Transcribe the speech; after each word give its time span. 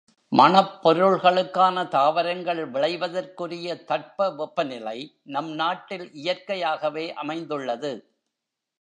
மணப் 0.31 0.79
பொருள்களுக்கான 0.83 1.87
தாவரங்கள் 1.87 2.61
விளைவதற்குரிய 2.69 3.83
தட்ப 3.83 4.29
வெப்பநிலை 4.29 4.97
நம் 5.23 5.51
நாட்டில் 5.51 6.11
இயற்கையாகவே 6.13 7.13
அமைந்துள்ளது. 7.13 7.91